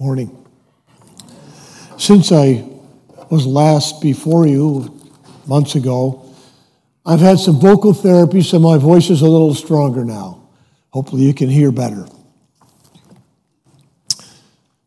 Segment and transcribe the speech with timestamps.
[0.00, 0.46] Morning.
[1.98, 2.64] Since I
[3.28, 4.98] was last before you
[5.46, 6.24] months ago,
[7.04, 10.48] I've had some vocal therapy, so my voice is a little stronger now.
[10.88, 12.06] Hopefully, you can hear better.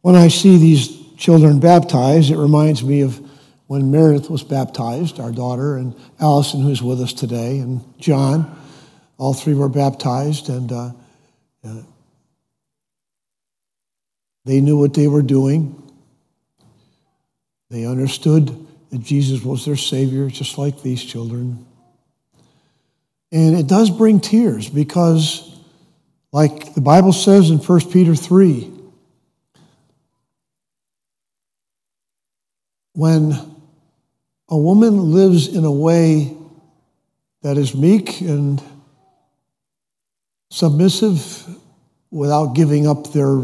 [0.01, 3.21] When I see these children baptized, it reminds me of
[3.67, 8.59] when Meredith was baptized, our daughter, and Allison, who's with us today, and John.
[9.19, 10.91] All three were baptized, and uh,
[11.63, 11.83] uh,
[14.45, 15.79] they knew what they were doing.
[17.69, 21.65] They understood that Jesus was their Savior, just like these children.
[23.31, 25.57] And it does bring tears because,
[26.31, 28.69] like the Bible says in 1 Peter 3,
[32.93, 33.33] when
[34.49, 36.35] a woman lives in a way
[37.41, 38.61] that is meek and
[40.51, 41.47] submissive
[42.11, 43.41] without giving up their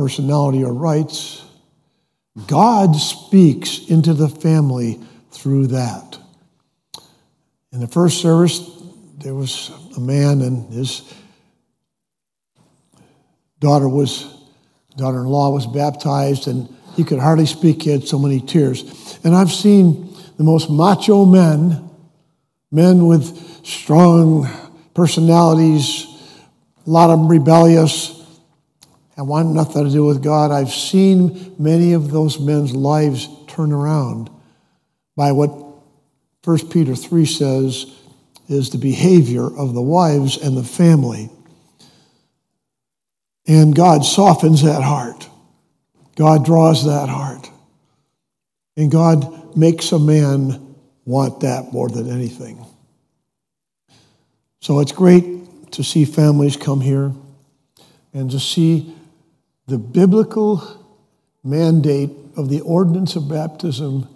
[0.00, 1.44] personality or rights,
[2.46, 4.98] God speaks into the family
[5.30, 6.18] through that.
[7.70, 8.66] In the first service,
[9.18, 11.12] there was a man and his
[13.60, 14.24] daughter was
[14.96, 19.52] daughter-in-law was baptized and he could hardly speak he had so many tears and i've
[19.52, 21.88] seen the most macho men
[22.70, 24.48] men with strong
[24.94, 26.06] personalities
[26.86, 28.19] a lot of them rebellious
[29.20, 30.50] and want nothing to do with God.
[30.50, 34.30] I've seen many of those men's lives turn around
[35.14, 35.50] by what
[36.44, 37.94] 1 Peter 3 says
[38.48, 41.28] is the behavior of the wives and the family.
[43.46, 45.28] And God softens that heart.
[46.16, 47.50] God draws that heart.
[48.78, 52.64] And God makes a man want that more than anything.
[54.62, 57.12] So it's great to see families come here
[58.14, 58.94] and to see
[59.66, 60.62] the biblical
[61.42, 64.08] mandate of the ordinance of baptism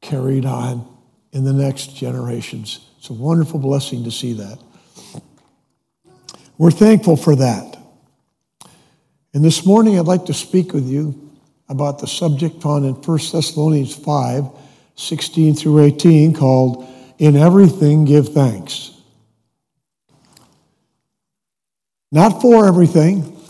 [0.00, 0.86] carried on
[1.32, 2.88] in the next generations.
[2.98, 4.58] It's a wonderful blessing to see that.
[6.58, 7.78] We're thankful for that.
[9.34, 11.30] And this morning, I'd like to speak with you
[11.68, 14.44] about the subject found in 1 Thessalonians 5
[14.94, 16.86] 16 through 18, called
[17.18, 18.90] In Everything Give Thanks.
[22.10, 23.41] Not for everything,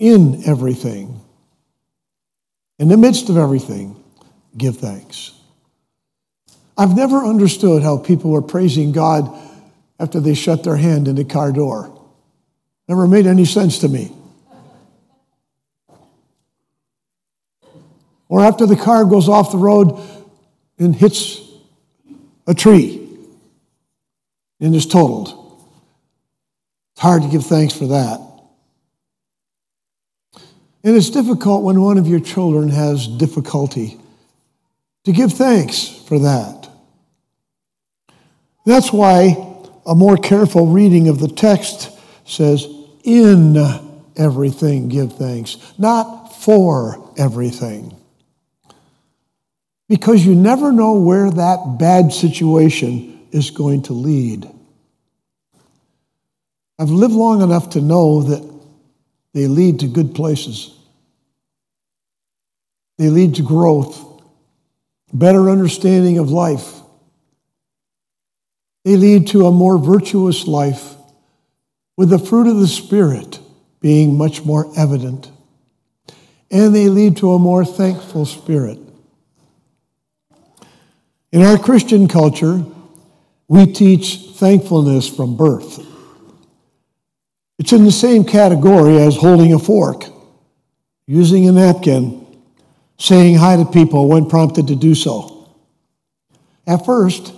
[0.00, 1.20] in everything,
[2.78, 4.02] in the midst of everything,
[4.56, 5.32] give thanks.
[6.76, 9.30] I've never understood how people were praising God
[10.00, 11.94] after they shut their hand in the car door.
[12.88, 14.10] Never made any sense to me.
[18.30, 20.00] Or after the car goes off the road
[20.78, 21.42] and hits
[22.46, 23.06] a tree
[24.60, 25.36] and is totaled.
[26.94, 28.29] It's hard to give thanks for that.
[30.82, 33.98] And it's difficult when one of your children has difficulty
[35.04, 36.68] to give thanks for that.
[38.64, 39.46] That's why
[39.86, 41.90] a more careful reading of the text
[42.24, 42.66] says,
[43.02, 43.56] in
[44.16, 47.96] everything give thanks, not for everything.
[49.88, 54.48] Because you never know where that bad situation is going to lead.
[56.78, 58.49] I've lived long enough to know that
[59.32, 60.74] they lead to good places.
[62.98, 64.22] They lead to growth,
[65.12, 66.74] better understanding of life.
[68.84, 70.94] They lead to a more virtuous life
[71.96, 73.38] with the fruit of the Spirit
[73.80, 75.30] being much more evident.
[76.50, 78.78] And they lead to a more thankful spirit.
[81.32, 82.64] In our Christian culture,
[83.48, 85.86] we teach thankfulness from birth.
[87.60, 90.06] It's in the same category as holding a fork,
[91.06, 92.26] using a napkin,
[92.96, 95.46] saying hi to people when prompted to do so.
[96.66, 97.34] At first,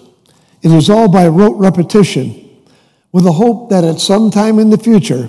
[0.63, 2.63] it is all by rote repetition,
[3.11, 5.29] with the hope that at some time in the future,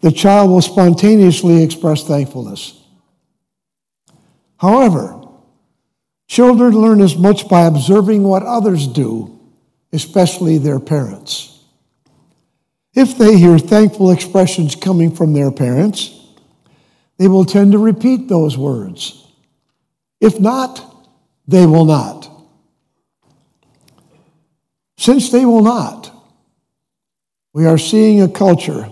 [0.00, 2.82] the child will spontaneously express thankfulness.
[4.56, 5.28] However,
[6.26, 9.38] children learn as much by observing what others do,
[9.92, 11.53] especially their parents.
[12.94, 16.16] If they hear thankful expressions coming from their parents,
[17.18, 19.26] they will tend to repeat those words.
[20.20, 20.80] If not,
[21.46, 22.30] they will not.
[24.96, 26.10] Since they will not,
[27.52, 28.88] we are seeing a culture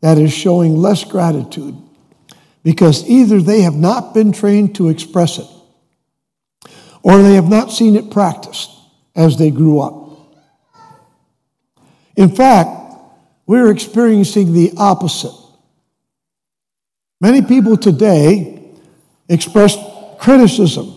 [0.00, 1.76] that is showing less gratitude
[2.62, 5.46] because either they have not been trained to express it
[7.02, 8.70] or they have not seen it practiced
[9.14, 10.10] as they grew up.
[12.16, 12.85] In fact,
[13.46, 15.34] we're experiencing the opposite.
[17.20, 18.62] Many people today
[19.28, 19.76] express
[20.18, 20.92] criticism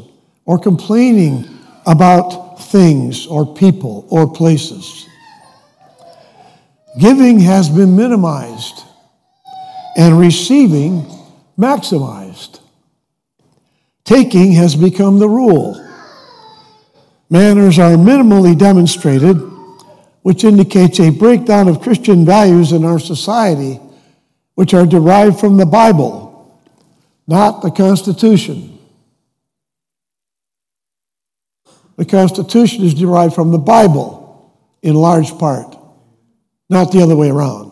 [0.45, 1.47] or complaining
[1.85, 5.07] about things or people or places.
[6.99, 8.83] Giving has been minimized
[9.95, 11.05] and receiving
[11.57, 12.59] maximized.
[14.03, 15.85] Taking has become the rule.
[17.29, 19.37] Manners are minimally demonstrated,
[20.21, 23.79] which indicates a breakdown of Christian values in our society,
[24.55, 26.59] which are derived from the Bible,
[27.27, 28.77] not the Constitution.
[31.95, 35.77] The Constitution is derived from the Bible in large part,
[36.69, 37.69] not the other way around.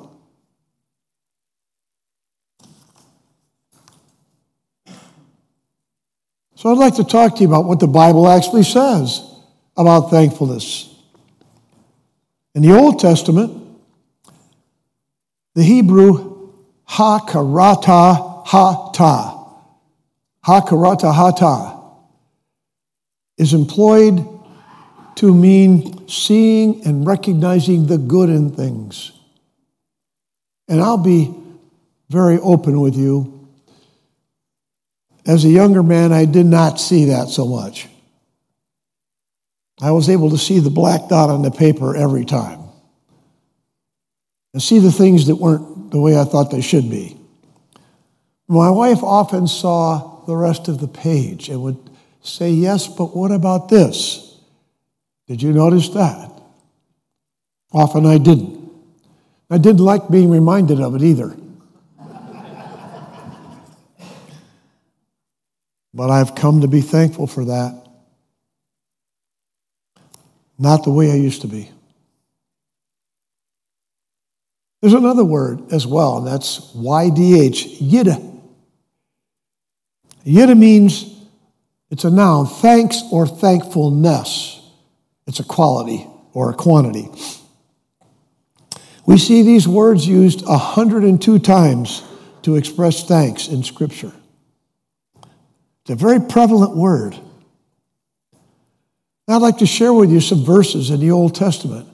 [6.56, 9.22] So I'd like to talk to you about what the Bible actually says
[9.78, 10.97] about thankfulness.
[12.58, 13.56] In the Old Testament,
[15.54, 16.50] the Hebrew
[16.90, 19.46] hakarata hata,
[20.44, 21.80] hakarata hata,
[23.38, 24.26] is employed
[25.18, 29.12] to mean seeing and recognizing the good in things.
[30.68, 31.36] And I'll be
[32.10, 33.48] very open with you.
[35.28, 37.88] As a younger man, I did not see that so much.
[39.80, 42.62] I was able to see the black dot on the paper every time
[44.54, 47.16] and see the things that weren't the way I thought they should be.
[48.48, 51.78] My wife often saw the rest of the page and would
[52.22, 54.40] say, Yes, but what about this?
[55.28, 56.32] Did you notice that?
[57.72, 58.58] Often I didn't.
[59.50, 61.36] I didn't like being reminded of it either.
[65.94, 67.87] but I've come to be thankful for that.
[70.58, 71.70] Not the way I used to be.
[74.82, 78.42] There's another word as well, and that's YDH, yidda.
[80.26, 81.14] Yidda means
[81.90, 84.62] it's a noun, thanks or thankfulness.
[85.26, 87.10] It's a quality or a quantity.
[89.06, 92.04] We see these words used 102 times
[92.44, 94.14] to express thanks in Scripture.
[95.82, 97.18] It's a very prevalent word.
[99.30, 101.88] I'd like to share with you some verses in the Old Testament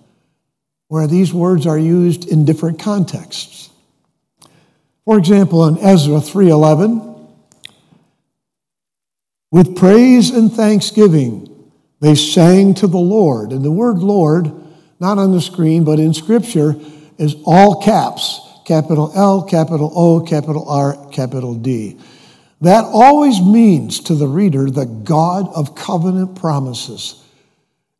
[0.87, 3.71] where these words are used in different contexts.
[5.05, 7.01] For example, in Ezra 3:11,
[9.51, 11.49] with praise and thanksgiving
[11.99, 13.51] they sang to the Lord.
[13.51, 14.51] And the word Lord,
[14.99, 16.75] not on the screen but in scripture,
[17.17, 21.97] is all caps, capital L, capital O, capital R, capital D.
[22.61, 27.22] That always means to the reader the God of covenant promises.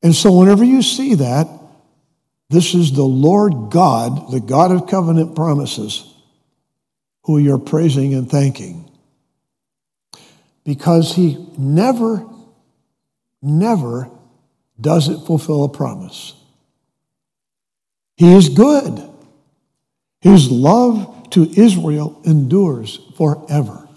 [0.04, 1.48] And so, whenever you see that,
[2.50, 6.14] this is the Lord God, the God of covenant promises,
[7.24, 8.92] who you're praising and thanking.
[10.66, 12.26] Because he never,
[13.42, 14.10] never
[14.80, 16.34] doesn't fulfill a promise.
[18.18, 19.10] He is good.
[20.20, 23.88] His love to Israel endures forever.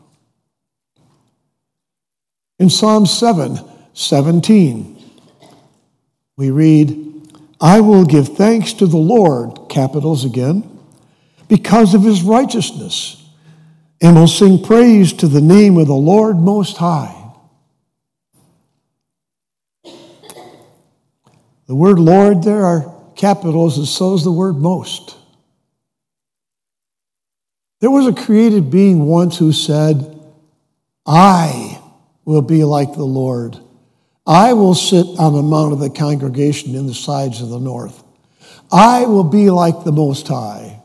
[2.58, 3.58] In Psalm 7
[3.92, 4.95] 17,
[6.36, 7.30] we read,
[7.60, 10.78] I will give thanks to the Lord, capitals again,
[11.48, 13.22] because of his righteousness,
[14.02, 17.14] and will sing praise to the name of the Lord Most High.
[21.66, 25.16] The word Lord there are capitals, and so is the word most.
[27.80, 30.18] There was a created being once who said,
[31.04, 31.80] I
[32.24, 33.58] will be like the Lord.
[34.26, 38.02] I will sit on the mount of the congregation in the sides of the north.
[38.72, 40.82] I will be like the Most High.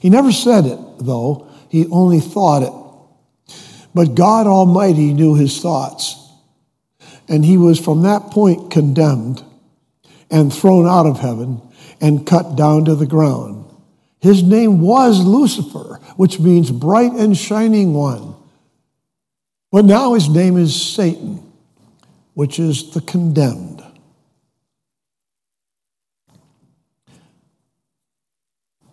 [0.00, 3.54] He never said it, though, he only thought it.
[3.94, 6.18] But God Almighty knew his thoughts.
[7.28, 9.44] And he was from that point condemned
[10.28, 11.62] and thrown out of heaven
[12.00, 13.70] and cut down to the ground.
[14.20, 18.34] His name was Lucifer, which means bright and shining one.
[19.70, 21.51] But now his name is Satan
[22.34, 23.82] which is the condemned.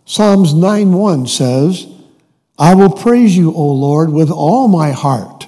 [0.06, 1.88] Psalms 9:1 says,
[2.58, 5.48] I will praise you, O Lord, with all my heart.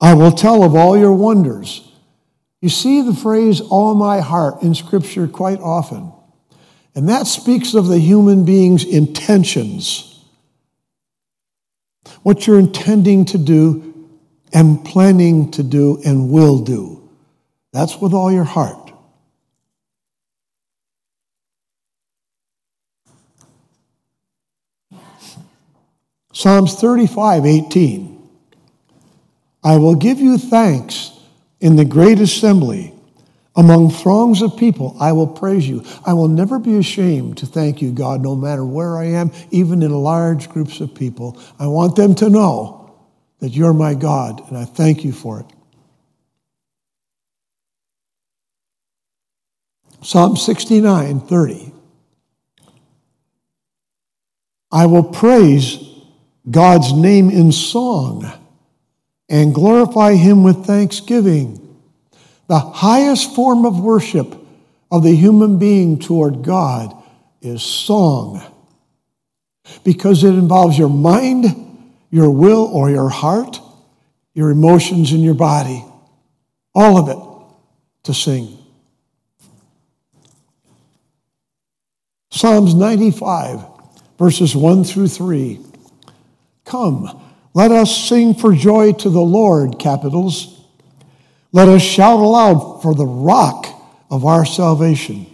[0.00, 1.88] I will tell of all your wonders.
[2.60, 6.12] You see the phrase all my heart in Scripture quite often.
[6.94, 10.24] And that speaks of the human being's intentions.
[12.22, 13.93] What you're intending to do
[14.54, 17.10] am planning to do and will do.
[17.72, 18.92] That's with all your heart.
[26.32, 28.28] Psalms 35, 18.
[29.62, 31.12] I will give you thanks
[31.60, 32.92] in the great assembly.
[33.56, 35.84] Among throngs of people, I will praise you.
[36.04, 39.82] I will never be ashamed to thank you, God, no matter where I am, even
[39.82, 41.40] in large groups of people.
[41.58, 42.83] I want them to know
[43.40, 45.46] that you're my God, and I thank you for it.
[50.02, 51.72] Psalm 69, 30.
[54.70, 55.78] I will praise
[56.50, 58.30] God's name in song
[59.28, 61.60] and glorify him with thanksgiving.
[62.48, 64.36] The highest form of worship
[64.90, 66.94] of the human being toward God
[67.40, 68.42] is song
[69.84, 71.44] because it involves your mind,
[72.14, 73.60] your will, or your heart,
[74.34, 75.84] your emotions, and your body.
[76.72, 78.56] All of it to sing.
[82.30, 83.64] Psalms 95,
[84.16, 85.58] verses 1 through 3.
[86.64, 87.20] Come,
[87.52, 90.64] let us sing for joy to the Lord, capitals.
[91.50, 93.66] Let us shout aloud for the rock
[94.08, 95.26] of our salvation.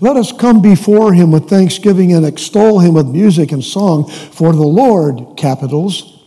[0.00, 4.52] Let us come before him with thanksgiving and extol him with music and song, for
[4.52, 6.24] the Lord, capitals,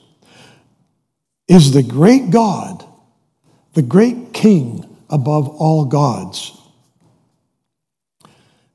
[1.47, 2.85] is the great God,
[3.73, 6.55] the great King above all gods.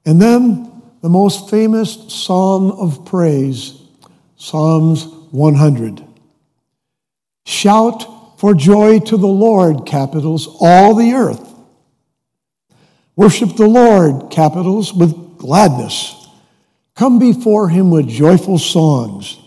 [0.04, 3.80] And then the most famous psalm of praise,
[4.36, 6.04] Psalms 100.
[7.46, 11.53] Shout for joy to the Lord, capitals, all the earth.
[13.16, 16.28] Worship the Lord, capitals, with gladness.
[16.96, 19.38] Come before him with joyful songs.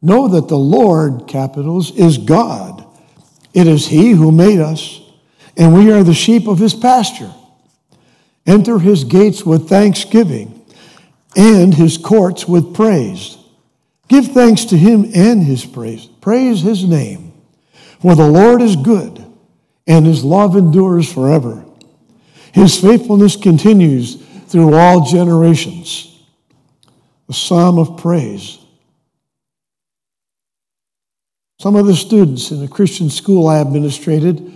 [0.00, 2.86] Know that the Lord, capitals, is God.
[3.54, 5.00] It is he who made us,
[5.56, 7.32] and we are the sheep of his pasture.
[8.46, 10.64] Enter his gates with thanksgiving
[11.36, 13.38] and his courts with praise.
[14.08, 16.06] Give thanks to him and his praise.
[16.20, 17.32] Praise his name.
[18.00, 19.24] For the Lord is good,
[19.86, 21.64] and his love endures forever.
[22.52, 24.16] His faithfulness continues
[24.46, 26.08] through all generations.
[27.28, 28.58] A psalm of praise.
[31.58, 34.52] Some of the students in a Christian school I administrated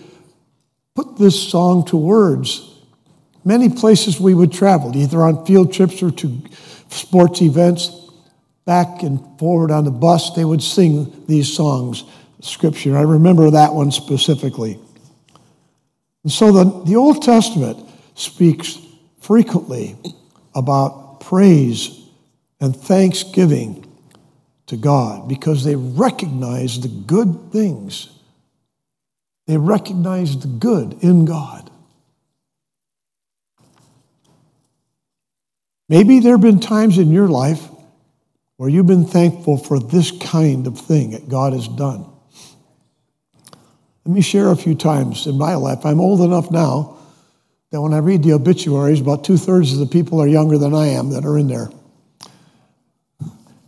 [0.95, 2.69] put this song to words.
[3.45, 6.43] Many places we would travel, either on field trips or to
[6.91, 8.11] sports events,
[8.65, 12.03] back and forward on the bus, they would sing these songs
[12.41, 12.97] scripture.
[12.97, 14.79] I remember that one specifically.
[16.25, 17.86] And so the, the Old Testament
[18.17, 18.79] speaks
[19.21, 19.95] frequently
[20.55, 22.01] about praise
[22.61, 23.85] and thanksgiving
[24.67, 28.09] to God because they recognize the good things.
[29.47, 31.71] They recognize the good in God.
[35.89, 37.69] Maybe there have been times in your life
[38.57, 42.07] where you've been thankful for this kind of thing that God has done.
[44.05, 45.85] Let me share a few times in my life.
[45.85, 46.96] I'm old enough now
[47.77, 50.73] that when I read the obituaries, about two thirds of the people are younger than
[50.73, 51.69] I am that are in there.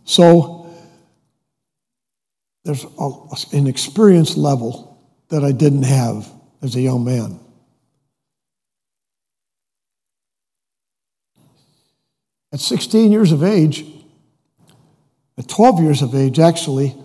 [0.03, 0.73] So
[2.63, 3.11] there's a,
[3.53, 6.27] an experience level that I didn't have
[6.63, 7.39] as a young man.
[12.51, 13.85] At 16 years of age,
[15.37, 16.95] at 12 years of age, actually,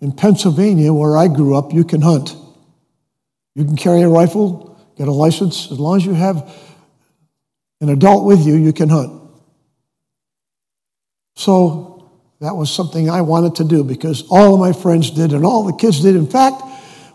[0.00, 2.36] in Pennsylvania, where I grew up, you can hunt.
[3.56, 5.70] You can carry a rifle, get a license.
[5.70, 6.50] As long as you have
[7.80, 9.20] an adult with you, you can hunt.
[11.34, 15.44] So that was something I wanted to do because all of my friends did and
[15.44, 16.16] all the kids did.
[16.16, 16.62] In fact,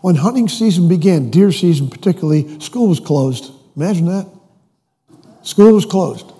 [0.00, 3.52] when hunting season began, deer season particularly, school was closed.
[3.76, 4.26] Imagine that.
[5.42, 6.32] School was closed.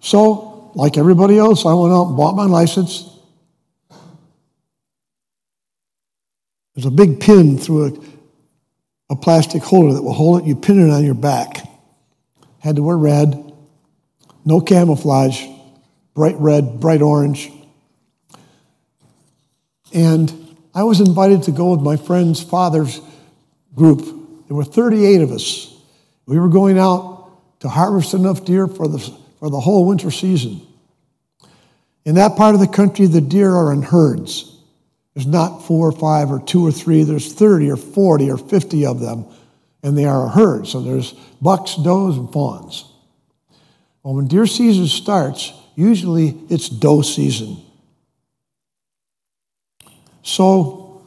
[0.00, 3.08] So, like everybody else, I went out and bought my license.
[6.74, 8.17] There's a big pin through a
[9.10, 10.46] a plastic holder that will hold it.
[10.46, 11.66] You pin it on your back.
[12.58, 13.52] Had to wear red,
[14.44, 15.46] no camouflage,
[16.14, 17.50] bright red, bright orange.
[19.94, 23.00] And I was invited to go with my friend's father's
[23.74, 24.00] group.
[24.48, 25.74] There were 38 of us.
[26.26, 28.98] We were going out to harvest enough deer for the,
[29.38, 30.60] for the whole winter season.
[32.04, 34.57] In that part of the country, the deer are in herds.
[35.18, 38.86] There's not four or five or two or three, there's 30 or 40 or 50
[38.86, 39.26] of them,
[39.82, 40.68] and they are a herd.
[40.68, 42.84] So there's bucks, does, and fawns.
[44.04, 47.56] Well, when deer season starts, usually it's doe season.
[50.22, 51.02] So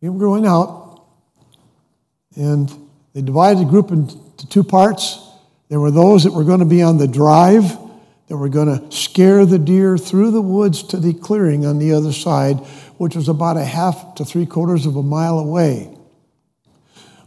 [0.00, 1.02] were going out,
[2.36, 2.72] and
[3.12, 5.18] they divided the group into two parts.
[5.68, 7.76] There were those that were going to be on the drive,
[8.28, 11.92] that were going to scare the deer through the woods to the clearing on the
[11.92, 12.60] other side,
[13.02, 15.92] which was about a half to three quarters of a mile away.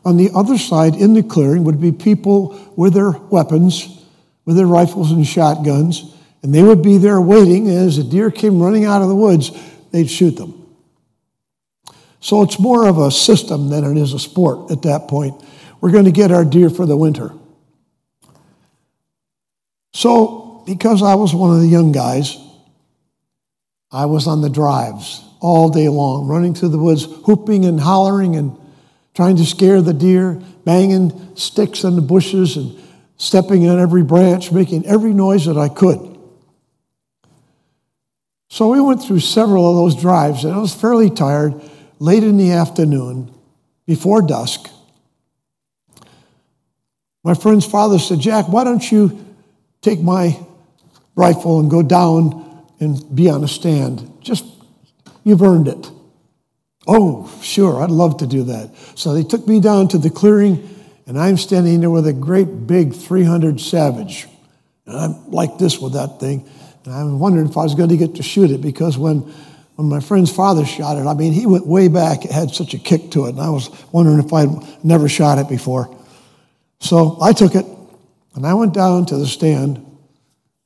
[0.06, 4.02] On the other side, in the clearing, would be people with their weapons,
[4.46, 7.68] with their rifles and shotguns, and they would be there waiting.
[7.68, 9.52] And as a deer came running out of the woods,
[9.92, 10.66] they'd shoot them.
[12.22, 15.44] So it's more of a system than it is a sport at that point.
[15.82, 17.34] We're going to get our deer for the winter.
[19.94, 22.38] So, because I was one of the young guys,
[23.92, 28.36] I was on the drives all day long, running through the woods, whooping and hollering
[28.36, 28.58] and
[29.14, 32.76] trying to scare the deer, banging sticks in the bushes and
[33.18, 36.18] stepping on every branch, making every noise that I could.
[38.50, 41.54] So we went through several of those drives, and I was fairly tired
[42.00, 43.32] late in the afternoon,
[43.86, 44.68] before dusk.
[47.24, 49.24] My friend's father said, Jack, why don't you
[49.82, 50.40] take my
[51.16, 54.12] rifle and go down and be on a stand?
[54.22, 54.44] Just,
[55.26, 55.92] you've earned it.
[56.88, 58.74] Oh, sure, I'd love to do that.
[58.96, 60.70] So they took me down to the clearing,
[61.08, 64.28] and I'm standing there with a great big 300 Savage.
[64.86, 66.48] And I'm like this with that thing.
[66.86, 69.22] And I'm wondering if I was going to get to shoot it because when,
[69.76, 72.24] when my friend's father shot it, I mean, he went way back.
[72.24, 73.30] It had such a kick to it.
[73.30, 75.96] And I was wondering if I'd never shot it before.
[76.80, 77.66] So I took it,
[78.36, 79.84] and I went down to the stand,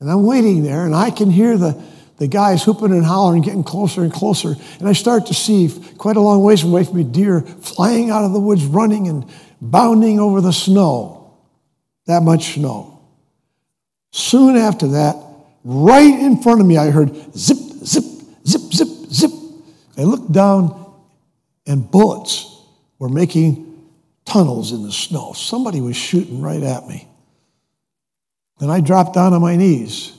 [0.01, 1.81] and I'm waiting there, and I can hear the
[2.19, 4.55] the guys whooping and hollering, getting closer and closer.
[4.79, 8.25] And I start to see quite a long ways away from me deer flying out
[8.25, 9.25] of the woods, running and
[9.61, 11.38] bounding over the snow.
[12.05, 12.99] That much snow.
[14.11, 15.15] Soon after that,
[15.63, 18.03] right in front of me, I heard zip, zip,
[18.45, 19.31] zip, zip, zip.
[19.97, 20.93] I looked down,
[21.67, 22.63] and bullets
[22.97, 23.65] were making
[24.25, 25.33] tunnels in the snow.
[25.33, 27.07] Somebody was shooting right at me.
[28.59, 30.18] Then I dropped down on my knees.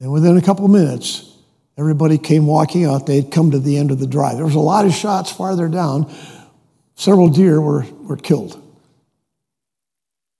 [0.00, 1.32] And within a couple minutes,
[1.78, 3.06] everybody came walking out.
[3.06, 4.36] They'd come to the end of the drive.
[4.36, 6.12] There was a lot of shots farther down.
[6.94, 8.62] Several deer were, were killed.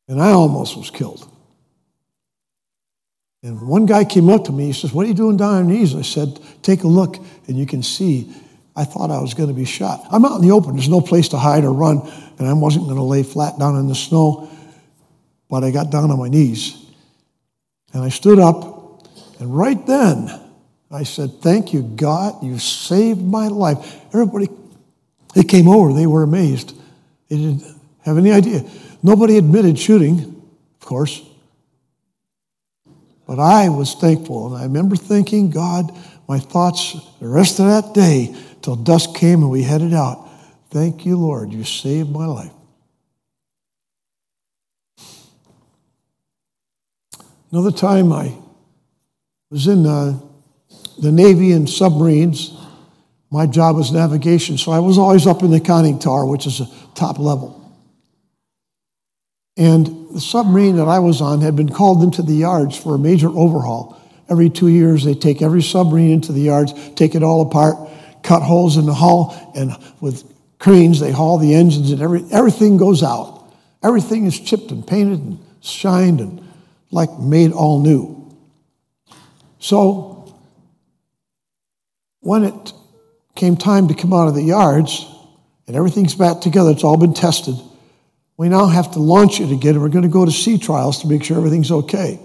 [0.09, 1.29] And I almost was killed.
[3.42, 4.66] And one guy came up to me.
[4.66, 5.95] He says, What are you doing down on your knees?
[5.95, 7.16] I said, Take a look,
[7.47, 8.33] and you can see.
[8.75, 10.05] I thought I was going to be shot.
[10.11, 10.75] I'm out in the open.
[10.75, 12.03] There's no place to hide or run,
[12.38, 14.51] and I wasn't going to lay flat down in the snow.
[15.49, 16.77] But I got down on my knees.
[17.92, 18.76] And I stood up
[19.38, 20.31] and right then,
[20.90, 22.42] I said, Thank you, God.
[22.42, 24.01] You saved my life.
[24.09, 24.49] Everybody,
[25.35, 25.92] they came over.
[25.92, 26.75] They were amazed.
[27.29, 27.64] They didn't
[28.03, 28.64] have any idea.
[29.03, 30.20] Nobody admitted shooting,
[30.81, 31.22] of course.
[33.27, 34.46] But I was thankful.
[34.46, 35.92] And I remember thinking, God,
[36.29, 40.29] my thoughts the rest of that day till dusk came and we headed out.
[40.70, 41.53] Thank you, Lord.
[41.53, 42.53] You saved my life.
[47.51, 48.35] Another time I
[49.50, 50.18] was in uh,
[51.00, 52.56] the Navy and submarines.
[53.30, 56.61] My job was navigation, so I was always up in the conning tower, which is
[56.61, 57.62] a top level.
[59.56, 62.98] And the submarine that I was on had been called into the yards for a
[62.98, 64.00] major overhaul.
[64.28, 67.76] Every two years, they take every submarine into the yards, take it all apart,
[68.22, 70.24] cut holes in the hull, and with
[70.59, 73.52] cranes, they haul the engines, and every, everything goes out.
[73.82, 76.42] Everything is chipped and painted and shined and
[76.90, 78.26] like made all new.
[79.59, 80.35] So
[82.21, 82.73] when it
[83.35, 85.07] came time to come out of the yards
[85.66, 87.55] and everything's back together, it's all been tested,
[88.37, 91.01] we now have to launch it again and we're going to go to sea trials
[91.01, 92.21] to make sure everything's okay.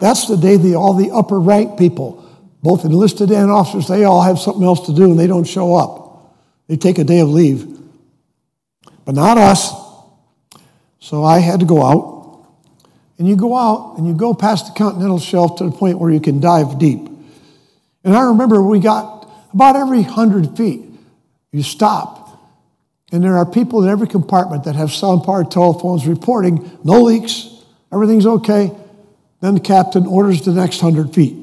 [0.00, 2.20] That's the day the, all the upper rank people,
[2.62, 5.74] both enlisted and officers, they all have something else to do and they don't show
[5.74, 6.36] up.
[6.68, 7.78] They take a day of leave.
[9.04, 9.72] But not us.
[11.00, 12.13] So I had to go out
[13.18, 16.10] and you go out and you go past the continental shelf to the point where
[16.10, 17.00] you can dive deep.
[18.02, 20.82] And I remember we got about every hundred feet,
[21.52, 22.22] you stop.
[23.12, 27.48] And there are people in every compartment that have sound powered telephones reporting no leaks,
[27.92, 28.72] everything's okay.
[29.40, 31.36] Then the captain orders the next hundred feet.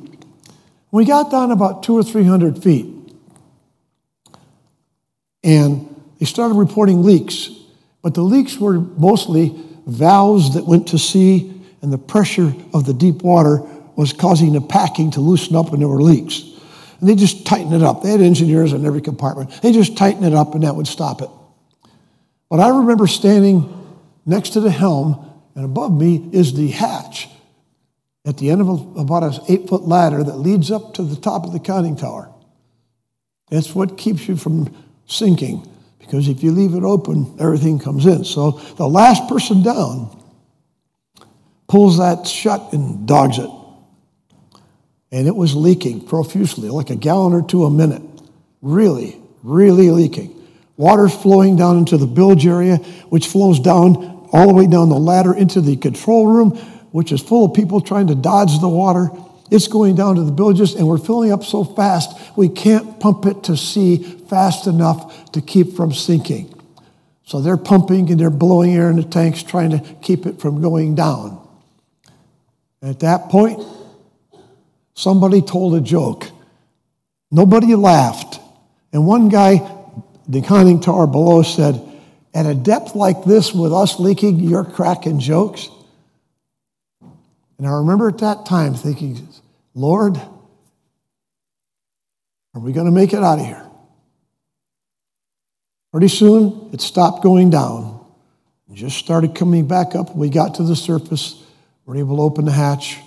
[0.91, 2.88] We got down about two or three hundred feet.
[5.43, 5.88] And
[6.19, 7.49] they started reporting leaks.
[8.01, 9.55] But the leaks were mostly
[9.86, 13.62] valves that went to sea and the pressure of the deep water
[13.96, 16.44] was causing the packing to loosen up and there were leaks.
[17.00, 18.04] And they just tightened it up.
[18.04, 19.62] They had engineers in every compartment.
[19.62, 21.30] They just tightened it up and that would stop it.
[22.50, 27.28] But I remember standing next to the helm, and above me is the hatch
[28.26, 31.15] at the end of a, about an eight foot ladder that leads up to the
[31.15, 32.32] top of the conning tower.
[33.50, 34.74] That's what keeps you from
[35.08, 35.67] sinking
[36.00, 38.24] because if you leave it open, everything comes in.
[38.26, 40.20] So the last person down
[41.71, 43.49] pulls that shut and dogs it.
[45.10, 48.01] And it was leaking profusely, like a gallon or two a minute.
[48.62, 50.36] really, really leaking.
[50.75, 52.75] Water's flowing down into the bilge area,
[53.07, 53.95] which flows down
[54.34, 56.51] all the way down the ladder into the control room,
[56.91, 59.10] which is full of people trying to dodge the water.
[59.49, 63.25] It's going down to the bilges, and we're filling up so fast we can't pump
[63.25, 66.53] it to sea fast enough to keep from sinking.
[67.23, 70.62] So they're pumping and they're blowing air in the tanks, trying to keep it from
[70.62, 71.40] going down.
[72.82, 73.63] At that point,
[74.94, 76.26] somebody told a joke.
[77.30, 78.39] Nobody laughed.
[78.91, 79.70] And one guy,
[80.28, 81.82] the conning tower below, said,
[82.34, 85.70] At a depth like this, with us leaking, you're cracking jokes.
[87.58, 89.28] And I remember at that time thinking,
[89.76, 90.17] Lord,
[92.56, 93.65] are we going to make it out of here?
[95.91, 98.00] Pretty soon, it stopped going down.
[98.74, 100.15] Just started coming back up.
[100.15, 101.40] We got to the surface.
[101.91, 102.99] We were able to open the hatch,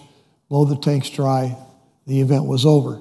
[0.51, 1.57] blow the tanks dry.
[2.07, 3.01] The event was over.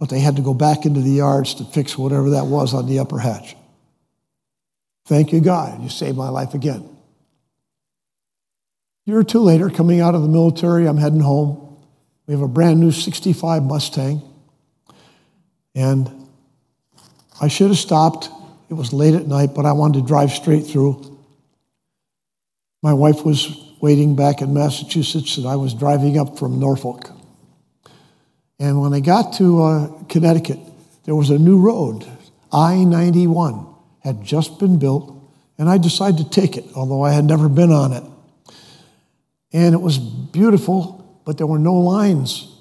[0.00, 2.88] But they had to go back into the yards to fix whatever that was on
[2.88, 3.54] the upper hatch.
[5.04, 5.80] Thank you, God.
[5.80, 6.80] You saved my life again.
[9.06, 11.78] A year or two later, coming out of the military, I'm heading home.
[12.26, 14.22] We have a brand new 65 Mustang.
[15.76, 16.10] And
[17.40, 18.28] I should have stopped.
[18.68, 21.16] It was late at night, but I wanted to drive straight through.
[22.82, 27.08] My wife was waiting back in Massachusetts, and I was driving up from Norfolk.
[28.58, 30.58] And when I got to uh, Connecticut,
[31.04, 32.04] there was a new road,
[32.50, 33.64] I 91,
[34.00, 35.14] had just been built,
[35.56, 38.02] and I decided to take it, although I had never been on it.
[39.52, 42.52] And it was beautiful, but there were no lines.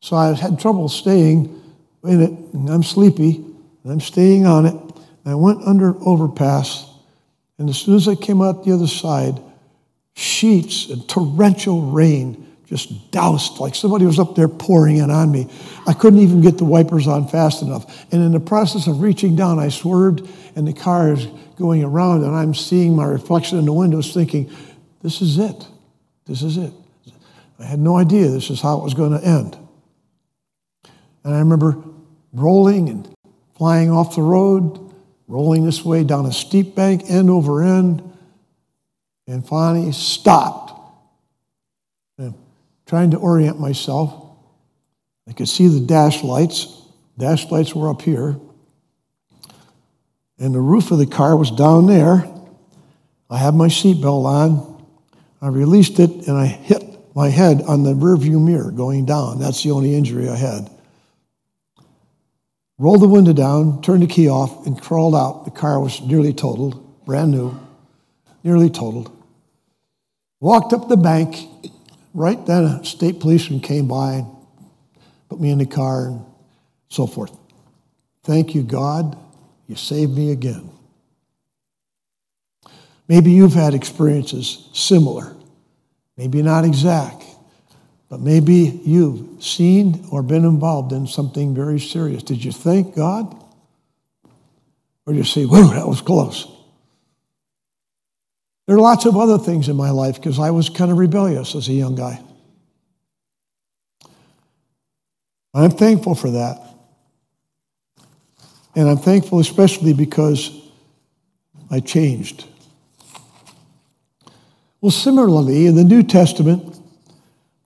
[0.00, 1.58] So I had trouble staying
[2.02, 3.36] in it, and I'm sleepy,
[3.82, 4.74] and I'm staying on it.
[4.74, 6.86] And I went under overpass,
[7.56, 9.40] and as soon as I came out the other side,
[10.14, 15.50] sheets and torrential rain just doused like somebody was up there pouring it on me.
[15.86, 18.06] I couldn't even get the wipers on fast enough.
[18.12, 22.24] And in the process of reaching down, I swerved, and the car is going around,
[22.24, 24.50] and I'm seeing my reflection in the windows thinking,
[25.02, 25.66] this is it.
[26.26, 26.72] This is it.
[27.58, 29.56] I had no idea this is how it was going to end.
[31.22, 31.82] And I remember
[32.32, 33.08] rolling and
[33.56, 34.92] flying off the road,
[35.28, 38.02] rolling this way down a steep bank, end over end,
[39.26, 40.72] and finally stopped.
[42.18, 42.34] And
[42.86, 44.22] trying to orient myself.
[45.28, 46.82] I could see the dash lights.
[47.18, 48.36] Dash lights were up here.
[50.38, 52.28] And the roof of the car was down there.
[53.30, 54.86] I had my seatbelt on.
[55.40, 56.82] I released it and I hit
[57.14, 59.38] my head on the rearview mirror going down.
[59.38, 60.70] That's the only injury I had.
[62.76, 65.44] Rolled the window down, turned the key off, and crawled out.
[65.44, 67.56] The car was nearly totaled, brand new,
[68.44, 69.10] nearly totaled.
[70.38, 71.48] Walked up the bank.
[72.12, 74.26] Right then, a uh, state policeman came by and
[75.28, 76.24] put me in the car and
[76.88, 77.36] so forth.
[78.22, 79.18] Thank you, God.
[79.66, 80.70] You saved me again.
[83.08, 85.34] Maybe you've had experiences similar.
[86.16, 87.24] Maybe not exact,
[88.08, 92.22] but maybe you've seen or been involved in something very serious.
[92.22, 93.34] Did you thank God?
[95.06, 96.53] Or did you say, whoa, that was close?
[98.66, 101.54] There are lots of other things in my life because I was kind of rebellious
[101.54, 102.20] as a young guy.
[105.52, 106.60] I'm thankful for that.
[108.74, 110.50] And I'm thankful especially because
[111.70, 112.44] I changed.
[114.80, 116.78] Well, similarly, in the New Testament,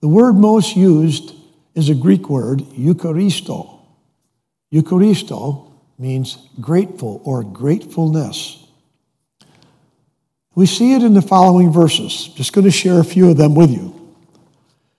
[0.00, 1.34] the word most used
[1.74, 3.80] is a Greek word, Eucharisto.
[4.72, 8.57] Eucharisto means grateful or gratefulness.
[10.58, 12.30] We see it in the following verses.
[12.34, 13.94] Just going to share a few of them with you.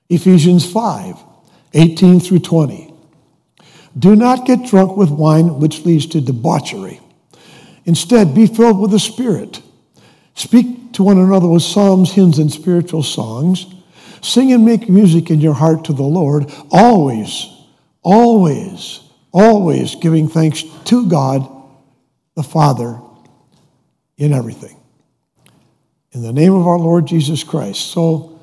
[0.07, 1.17] Ephesians 5,
[1.73, 2.93] 18 through 20.
[3.97, 7.01] Do not get drunk with wine, which leads to debauchery.
[7.83, 9.61] Instead, be filled with the Spirit
[10.33, 13.65] Speak to one another with psalms, hymns, and spiritual songs.
[14.21, 17.47] Sing and make music in your heart to the Lord, always,
[18.01, 19.01] always,
[19.33, 21.45] always giving thanks to God
[22.35, 23.01] the Father
[24.17, 24.78] in everything.
[26.11, 27.91] In the name of our Lord Jesus Christ.
[27.91, 28.39] So,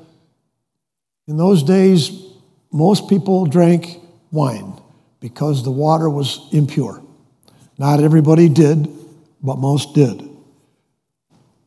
[1.27, 2.11] in those days,
[2.71, 3.97] most people drank
[4.31, 4.73] wine
[5.19, 7.03] because the water was impure.
[7.77, 8.87] Not everybody did,
[9.41, 10.29] but most did.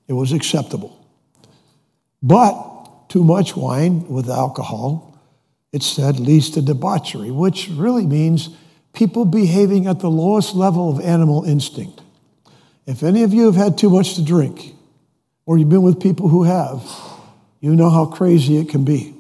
[0.09, 0.97] It was acceptable.
[2.23, 5.19] But too much wine with alcohol,
[5.73, 8.51] it said, leads to debauchery, which really means
[8.93, 12.01] people behaving at the lowest level of animal instinct.
[12.87, 14.75] If any of you have had too much to drink,
[15.51, 16.81] or you've been with people who have,
[17.59, 19.13] you know how crazy it can be.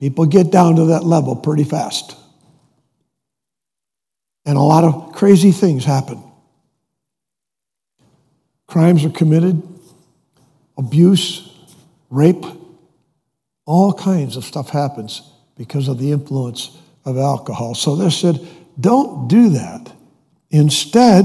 [0.00, 2.16] People get down to that level pretty fast.
[4.44, 6.20] And a lot of crazy things happen.
[8.66, 9.62] Crimes are committed,
[10.76, 11.48] abuse,
[12.10, 12.44] rape,
[13.66, 15.22] all kinds of stuff happens
[15.56, 17.76] because of the influence of alcohol.
[17.76, 18.44] So they said,
[18.80, 19.92] don't do that.
[20.50, 21.24] Instead,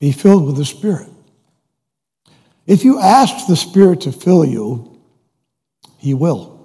[0.00, 1.08] be filled with the Spirit.
[2.66, 5.00] If you ask the Spirit to fill you,
[5.98, 6.58] He will.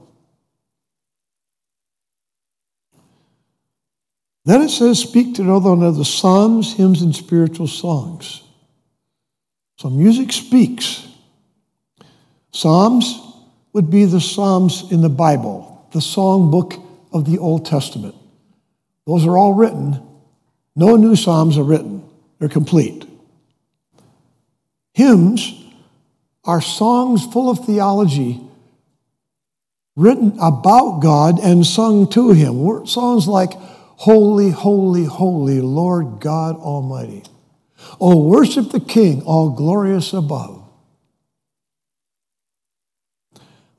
[4.46, 8.44] Then it says, speak to one the psalms, hymns, and spiritual songs.
[9.78, 11.08] So music speaks.
[12.52, 13.20] Psalms
[13.72, 16.74] would be the Psalms in the Bible, the song book
[17.12, 18.16] of the Old Testament.
[19.08, 20.02] Those are all written.
[20.76, 22.04] No new Psalms are written,
[22.40, 23.08] they're complete.
[24.94, 25.54] Hymns
[26.44, 28.42] are songs full of theology
[29.96, 32.86] written about God and sung to Him.
[32.86, 37.24] Songs like, Holy, holy, holy, Lord God Almighty.
[38.02, 40.68] Oh, worship the King, all glorious above.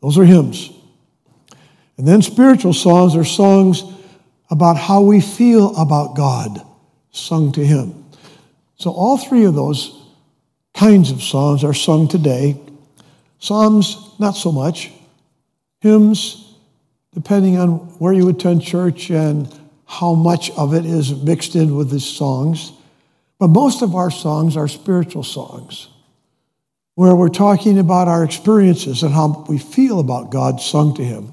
[0.00, 0.70] Those are hymns.
[1.96, 3.82] And then spiritual songs are songs
[4.50, 6.60] about how we feel about God,
[7.10, 8.04] sung to Him.
[8.76, 10.03] So all three of those
[10.74, 12.60] kinds of songs are sung today.
[13.38, 14.90] Psalms, not so much.
[15.80, 16.56] Hymns,
[17.12, 19.48] depending on where you attend church and
[19.86, 22.72] how much of it is mixed in with the songs.
[23.38, 25.88] But most of our songs are spiritual songs
[26.94, 31.32] where we're talking about our experiences and how we feel about God sung to Him.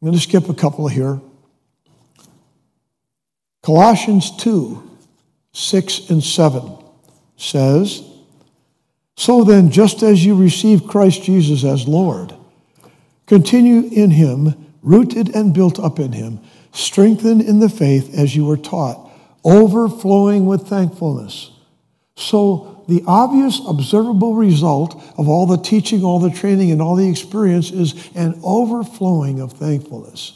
[0.00, 1.20] I'm going to skip a couple here.
[3.62, 4.84] Colossians 2
[5.52, 6.78] 6 and 7
[7.36, 8.02] says,
[9.16, 12.34] So then, just as you received Christ Jesus as Lord,
[13.26, 16.40] continue in Him, rooted and built up in Him
[16.72, 19.10] strengthened in the faith as you were taught,
[19.44, 21.50] overflowing with thankfulness.
[22.16, 27.08] So, the obvious observable result of all the teaching, all the training, and all the
[27.08, 30.32] experience is an overflowing of thankfulness.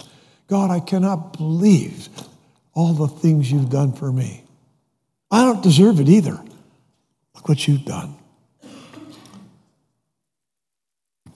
[0.49, 2.09] God, I cannot believe
[2.75, 4.45] all the things you've done for me.
[5.31, 6.43] I don't deserve it either.
[7.35, 8.15] Look what you've done.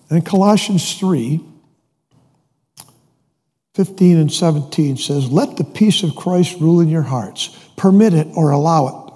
[0.08, 1.40] And in Colossians 3,
[3.74, 7.48] 15 and 17 says, Let the peace of Christ rule in your hearts.
[7.76, 9.12] Permit it or allow it.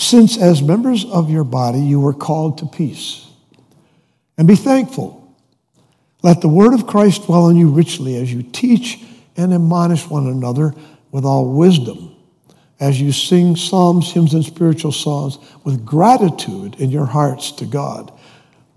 [0.00, 3.26] Since as members of your body you were called to peace.
[4.38, 5.18] And be thankful.
[6.22, 9.00] Let the word of Christ dwell in you richly as you teach
[9.42, 10.74] and admonish one another
[11.10, 12.14] with all wisdom,
[12.80, 18.12] as you sing psalms, hymns, and spiritual songs with gratitude in your hearts to God.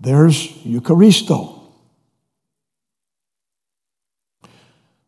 [0.00, 1.60] There's Eucharisto.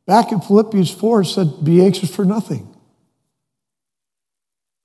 [0.07, 2.75] Back in Philippians 4, it said, Be anxious for nothing.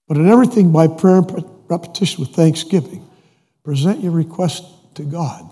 [0.07, 3.07] But in everything, by prayer and repetition with thanksgiving,
[3.63, 5.49] present your request to God.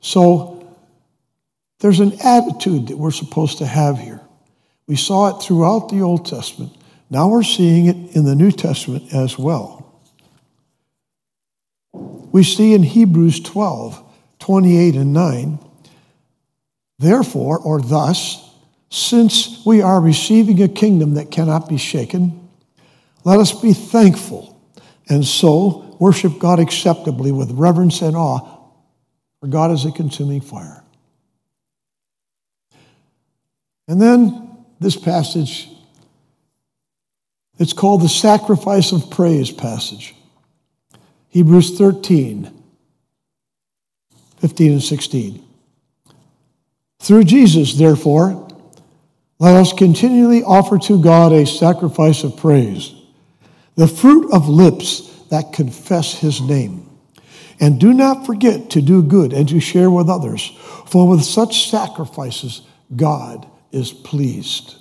[0.00, 0.59] So
[1.80, 4.20] there's an attitude that we're supposed to have here.
[4.86, 6.76] We saw it throughout the Old Testament.
[7.10, 10.00] Now we're seeing it in the New Testament as well.
[11.92, 14.02] We see in Hebrews 12,
[14.38, 15.58] 28 and 9,
[16.98, 18.46] Therefore, or thus,
[18.90, 22.48] since we are receiving a kingdom that cannot be shaken,
[23.24, 24.60] let us be thankful
[25.08, 28.58] and so worship God acceptably with reverence and awe,
[29.40, 30.79] for God is a consuming fire.
[33.90, 35.68] And then this passage,
[37.58, 40.14] it's called the sacrifice of praise passage.
[41.30, 42.62] Hebrews 13,
[44.38, 45.44] 15 and 16.
[47.00, 48.46] Through Jesus, therefore,
[49.40, 52.94] let us continually offer to God a sacrifice of praise,
[53.74, 56.88] the fruit of lips that confess his name.
[57.58, 61.68] And do not forget to do good and to share with others, for with such
[61.68, 62.62] sacrifices,
[62.94, 64.76] God is pleased.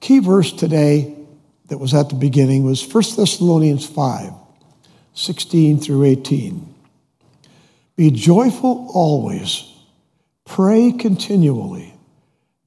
[0.00, 1.16] Key verse today
[1.68, 4.32] that was at the beginning was 1 Thessalonians 5
[5.14, 6.74] 16 through 18.
[7.96, 9.64] Be joyful always.
[10.44, 11.94] Pray continually.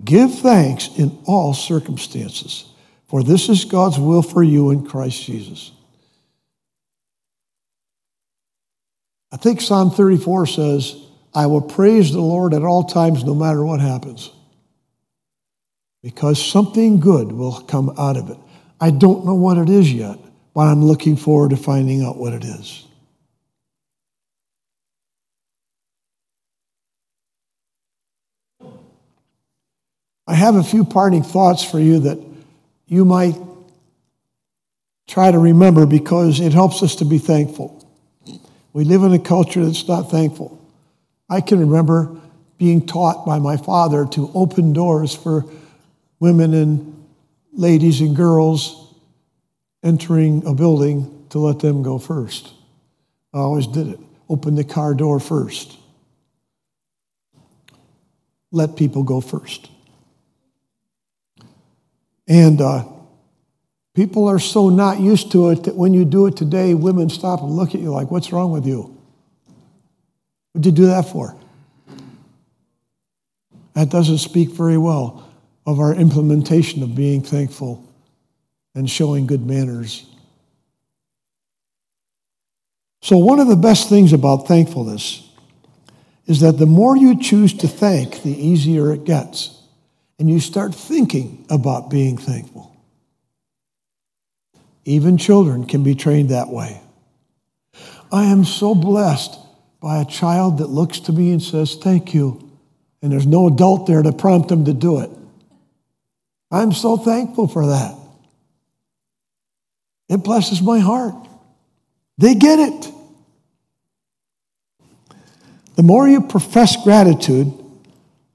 [0.04, 2.66] Give thanks in all circumstances,
[3.08, 5.72] for this is God's will for you in Christ Jesus.
[9.32, 10.96] I think Psalm 34 says,
[11.34, 14.32] I will praise the Lord at all times, no matter what happens,
[16.02, 18.38] because something good will come out of it.
[18.82, 20.18] I don't know what it is yet,
[20.54, 22.86] but I'm looking forward to finding out what it is.
[30.28, 32.20] I have a few parting thoughts for you that
[32.86, 33.36] you might
[35.08, 37.84] try to remember because it helps us to be thankful.
[38.72, 40.59] We live in a culture that's not thankful.
[41.30, 42.18] I can remember
[42.58, 45.46] being taught by my father to open doors for
[46.20, 47.08] women and
[47.54, 48.94] ladies and girls
[49.84, 52.54] entering a building to let them go first.
[53.34, 54.00] I always did it.
[54.28, 55.78] Open the car door first.
[58.52, 59.70] Let people go first.
[62.28, 62.86] And uh,
[63.96, 67.42] people are so not used to it that when you do it today, women stop
[67.42, 68.99] and look at you like, what's wrong with you?
[70.54, 71.36] What'd you do that for?
[73.74, 75.30] That doesn't speak very well
[75.66, 77.88] of our implementation of being thankful
[78.76, 80.06] and showing good manners.
[83.02, 85.28] So, one of the best things about thankfulness
[86.26, 89.60] is that the more you choose to thank, the easier it gets
[90.20, 92.76] and you start thinking about being thankful.
[94.86, 96.82] Even children can be trained that way.
[98.12, 99.40] I am so blessed
[99.82, 102.50] by a child that looks to me and says, Thank you.
[103.02, 105.10] And there's no adult there to prompt them to do it.
[106.52, 107.96] I'm so thankful for that.
[110.10, 111.16] It blesses my heart.
[112.18, 112.92] They get it.
[115.76, 117.54] The more you profess gratitude,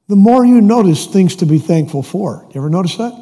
[0.08, 2.46] the more you notice things to be thankful for.
[2.54, 3.12] You ever notice that?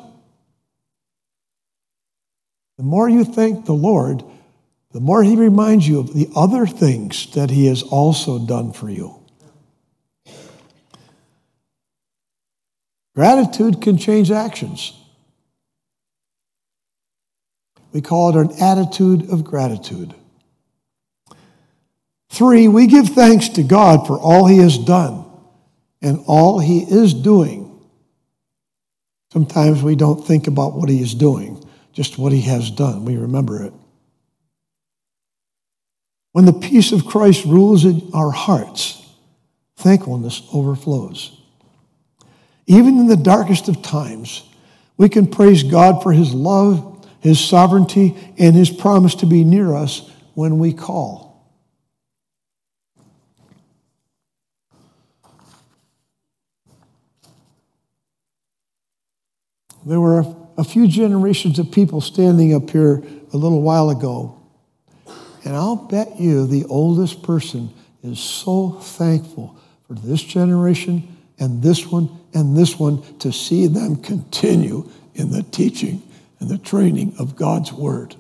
[2.76, 4.22] The more you thank the Lord,
[4.92, 8.90] the more He reminds you of the other things that He has also done for
[8.90, 9.18] you.
[13.14, 14.94] Gratitude can change actions.
[17.92, 20.14] We call it an attitude of gratitude.
[22.30, 25.22] Three, we give thanks to God for all He has done
[26.02, 27.80] and all he is doing.
[29.32, 33.04] Sometimes we don't think about what he is doing, just what he has done.
[33.04, 33.72] We remember it.
[36.32, 39.06] When the peace of Christ rules in our hearts,
[39.76, 41.38] thankfulness overflows.
[42.66, 44.48] Even in the darkest of times,
[44.96, 49.74] we can praise God for his love, his sovereignty, and his promise to be near
[49.74, 51.32] us when we call.
[59.84, 60.24] There were
[60.56, 64.41] a few generations of people standing up here a little while ago.
[65.44, 71.86] And I'll bet you the oldest person is so thankful for this generation and this
[71.86, 76.02] one and this one to see them continue in the teaching
[76.40, 78.16] and the training of God's Word.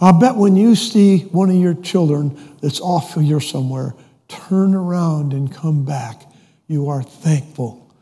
[0.00, 3.94] I'll bet when you see one of your children that's off here somewhere
[4.28, 6.22] turn around and come back,
[6.66, 7.94] you are thankful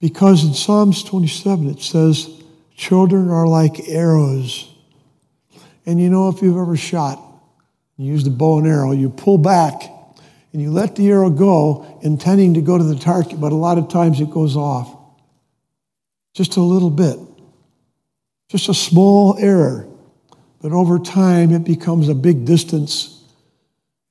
[0.00, 2.28] because in Psalms 27 it says,
[2.74, 4.68] children are like arrows.
[5.86, 7.18] And you know, if you've ever shot,
[7.96, 9.82] you use the bow and arrow, you pull back
[10.52, 13.78] and you let the arrow go, intending to go to the target, but a lot
[13.78, 14.96] of times it goes off.
[16.34, 17.18] Just a little bit.
[18.48, 19.88] Just a small error.
[20.60, 23.12] But over time, it becomes a big distance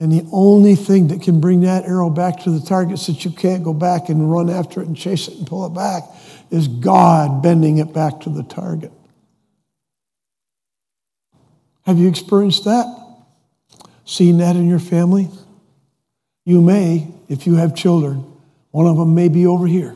[0.02, 3.24] and the only thing that can bring that arrow back to the target so that
[3.24, 6.02] you can't go back and run after it and chase it and pull it back
[6.50, 8.92] is God bending it back to the target.
[11.92, 12.86] Have you experienced that?
[14.06, 15.28] Seen that in your family?
[16.46, 18.24] You may, if you have children.
[18.70, 19.94] One of them may be over here.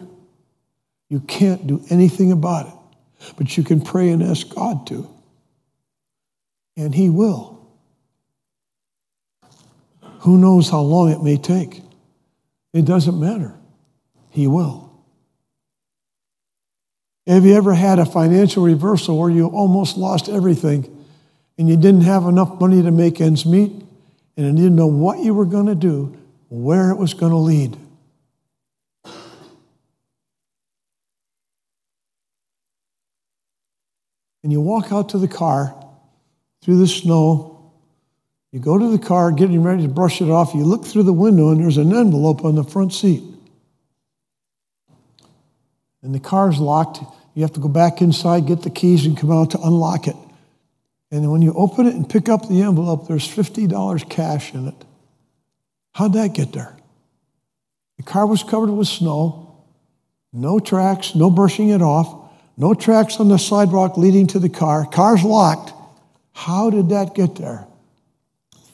[1.07, 2.73] You can't do anything about it,
[3.37, 5.09] but you can pray and ask God to.
[6.75, 7.65] And He will.
[10.19, 11.81] Who knows how long it may take?
[12.73, 13.53] It doesn't matter.
[14.31, 15.01] He will.
[17.25, 20.91] Have you ever had a financial reversal where you almost lost everything
[21.57, 23.71] and you didn't have enough money to make ends meet
[24.37, 26.17] and you didn't know what you were going to do,
[26.49, 27.77] where it was going to lead?
[34.43, 35.73] And you walk out to the car
[36.61, 37.55] through the snow
[38.55, 40.55] you go to the car, getting ready to brush it off.
[40.55, 43.21] You look through the window, and there's an envelope on the front seat.
[46.01, 47.01] And the car's locked.
[47.33, 50.15] You have to go back inside, get the keys, and come out to unlock it.
[51.15, 54.85] And when you open it and pick up the envelope, there's $50 cash in it.
[55.93, 56.75] How'd that get there?
[57.95, 59.63] The car was covered with snow,
[60.33, 62.23] no tracks, no brushing it off.
[62.57, 64.85] No tracks on the sidewalk leading to the car.
[64.85, 65.73] Car's locked.
[66.33, 67.65] How did that get there?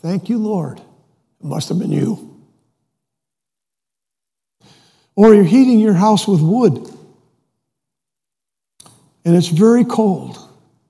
[0.01, 0.79] Thank you, Lord.
[0.79, 2.43] It must have been you.
[5.15, 6.89] Or you're heating your house with wood,
[9.25, 10.39] and it's very cold,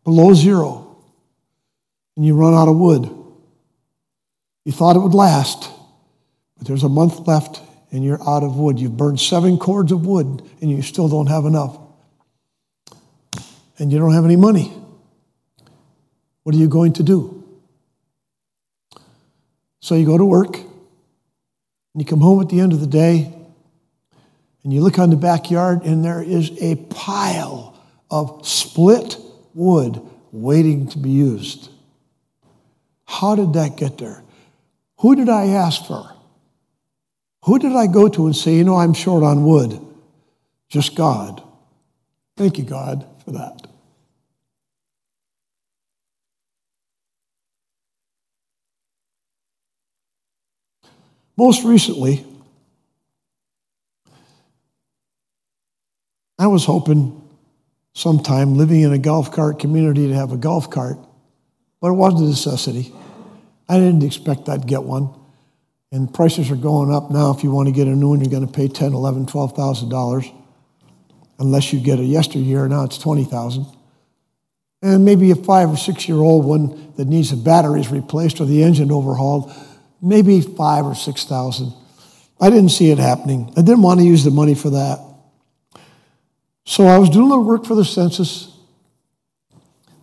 [0.03, 0.80] below zero,
[2.15, 3.09] and you run out of wood.
[4.65, 5.69] You thought it would last,
[6.57, 8.79] but there's a month left, and you're out of wood.
[8.79, 11.77] You've burned seven cords of wood, and you still don't have enough.
[13.79, 14.71] And you don't have any money.
[16.43, 17.43] What are you going to do?
[19.79, 20.67] So you go to work, and
[21.95, 23.33] you come home at the end of the day,
[24.63, 27.79] and you look on the backyard, and there is a pile
[28.11, 29.17] of split
[29.55, 29.99] wood
[30.31, 31.69] waiting to be used.
[33.11, 34.23] How did that get there?
[34.99, 36.09] Who did I ask for?
[37.43, 39.79] Who did I go to and say, you know, I'm short on wood?
[40.69, 41.43] Just God.
[42.37, 43.67] Thank you, God, for that.
[51.35, 52.25] Most recently,
[56.39, 57.21] I was hoping
[57.93, 60.97] sometime living in a golf cart community to have a golf cart,
[61.81, 62.93] but it wasn't a necessity.
[63.67, 65.13] I didn't expect I'd get one.
[65.91, 67.31] And prices are going up now.
[67.31, 69.55] If you want to get a new one, you're going to pay ten, eleven, twelve
[69.55, 70.25] thousand dollars.
[71.39, 73.65] Unless you get a yesteryear, now it's twenty thousand.
[74.81, 78.45] And maybe a five or six year old one that needs the batteries replaced or
[78.45, 79.51] the engine overhauled,
[80.01, 81.73] maybe five or six thousand.
[82.39, 83.51] I didn't see it happening.
[83.57, 84.99] I didn't want to use the money for that.
[86.65, 88.57] So I was doing a little work for the census.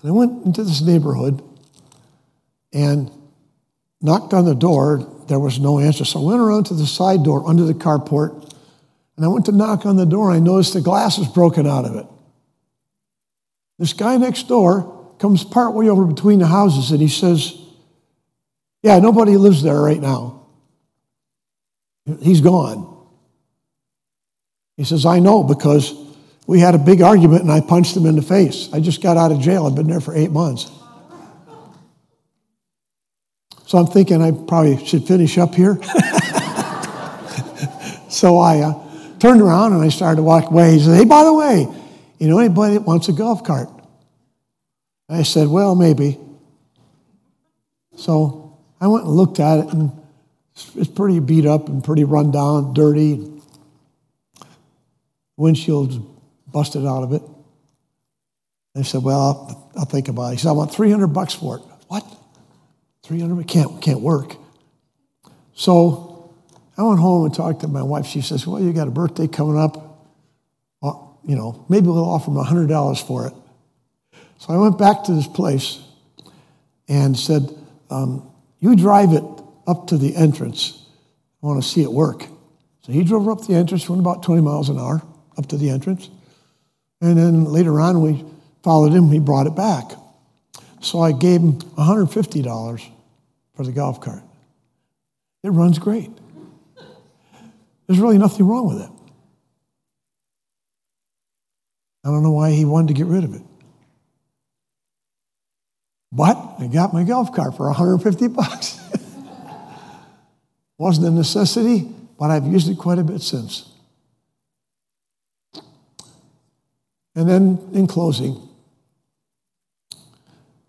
[0.02, 1.42] And I went into this neighborhood
[2.72, 3.10] and
[4.00, 5.06] knocked on the door.
[5.28, 6.04] There was no answer.
[6.04, 8.48] So I went around to the side door under the carport
[9.16, 10.30] and I went to knock on the door.
[10.30, 12.06] I noticed the glass was broken out of it.
[13.78, 17.56] This guy next door comes partway over between the houses and he says,
[18.82, 20.46] Yeah, nobody lives there right now.
[22.22, 22.96] He's gone.
[24.76, 25.92] He says, I know because
[26.46, 28.68] we had a big argument and I punched him in the face.
[28.72, 29.66] I just got out of jail.
[29.66, 30.70] I've been there for eight months.
[33.68, 35.74] So I'm thinking I probably should finish up here.
[38.08, 38.72] so I uh,
[39.18, 40.72] turned around and I started to walk away.
[40.72, 41.66] He said, Hey, by the way,
[42.18, 43.68] you know anybody that wants a golf cart?
[45.10, 46.18] I said, Well, maybe.
[47.94, 49.92] So I went and looked at it, and
[50.74, 53.30] it's pretty beat up and pretty run down, dirty.
[55.36, 55.98] Windshield's
[56.46, 57.22] busted out of it.
[58.74, 60.36] I said, Well, I'll, I'll think about it.
[60.36, 61.62] He said, I want 300 bucks for it.
[61.88, 62.17] What?
[63.09, 63.48] 300?
[63.48, 64.36] Can't, can't work.
[65.54, 66.30] So
[66.76, 68.06] I went home and talked to my wife.
[68.06, 70.06] She says, Well, you got a birthday coming up.
[70.82, 73.32] Well, you know, maybe we'll offer him $100 for it.
[74.38, 75.80] So I went back to this place
[76.86, 77.48] and said,
[77.90, 78.30] um,
[78.61, 79.24] You drive it
[79.66, 80.86] up to the entrance.
[81.42, 82.26] I want to see it work.
[82.82, 85.02] So he drove up the entrance, went about 20 miles an hour
[85.38, 86.11] up to the entrance.
[87.00, 88.22] And then later on, we
[88.62, 89.92] followed him, he brought it back.
[90.82, 92.90] So I gave him $150
[93.59, 94.22] for the golf cart.
[95.42, 96.12] It runs great.
[97.88, 98.90] There's really nothing wrong with it.
[102.04, 103.42] I don't know why he wanted to get rid of it.
[106.12, 108.78] But I got my golf cart for 150 bucks.
[110.78, 113.72] Wasn't a necessity, but I've used it quite a bit since.
[117.16, 118.40] And then in closing,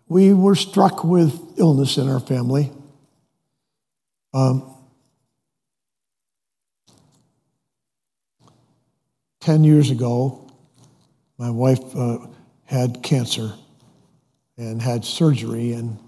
[0.08, 2.72] we were struck with illness in our family.
[4.32, 4.76] Um,
[9.40, 10.46] Ten years ago,
[11.38, 12.18] my wife uh,
[12.66, 13.54] had cancer
[14.58, 15.98] and had surgery, and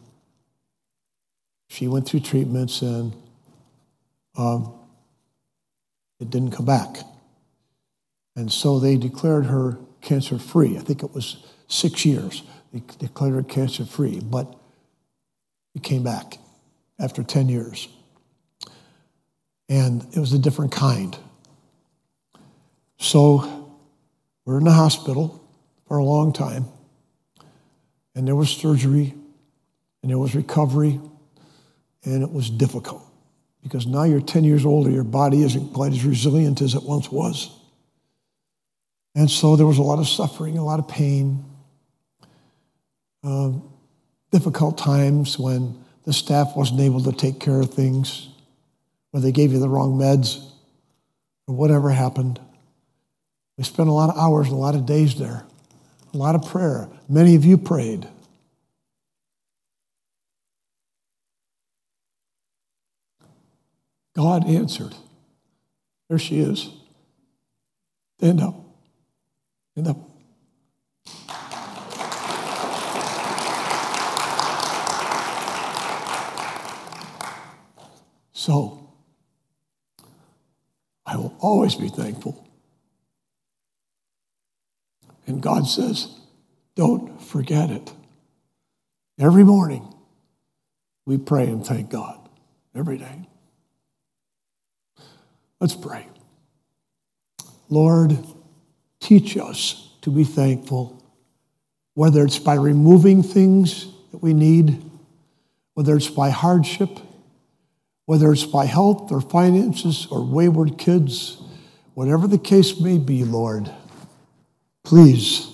[1.68, 3.14] she went through treatments, and
[4.37, 4.75] um,
[6.20, 6.99] it didn't come back.
[8.37, 10.77] And so they declared her cancer free.
[10.77, 12.43] I think it was six years.
[12.70, 14.55] They declared her cancer free, but
[15.75, 16.37] it came back
[17.01, 17.89] after 10 years.
[19.73, 21.16] And it was a different kind.
[22.99, 23.73] So
[24.45, 25.43] we're in the hospital
[25.89, 26.66] for a long time,
[28.14, 29.14] and there was surgery,
[30.03, 31.01] and there was recovery,
[32.05, 33.03] and it was difficult
[33.62, 37.11] because now you're 10 years older, your body isn't quite as resilient as it once
[37.11, 37.59] was.
[39.14, 41.47] And so there was a lot of suffering, a lot of pain,
[43.25, 43.53] uh,
[44.31, 48.29] difficult times when the staff wasn't able to take care of things,
[49.13, 50.43] or they gave you the wrong meds,
[51.47, 52.41] or whatever happened.
[53.59, 55.45] We spent a lot of hours and a lot of days there,
[56.13, 56.89] a lot of prayer.
[57.09, 58.09] Many of you prayed.
[64.15, 64.95] God answered.
[66.09, 66.69] There she is.
[68.19, 68.55] Stand up.
[69.73, 69.97] Stand up.
[78.33, 78.82] So,
[81.13, 82.49] I will always be thankful.
[85.27, 86.09] And God says,
[86.75, 87.93] don't forget it.
[89.21, 89.87] Every morning,
[91.05, 92.19] we pray and thank God.
[92.75, 93.29] Every day.
[95.61, 96.07] Let's pray.
[97.69, 98.17] Lord,
[98.99, 101.05] teach us to be thankful,
[101.93, 104.83] whether it's by removing things that we need,
[105.75, 106.89] whether it's by hardship,
[108.07, 111.40] whether it's by health or finances or wayward kids,
[111.94, 113.70] whatever the case may be, Lord,
[114.84, 115.48] please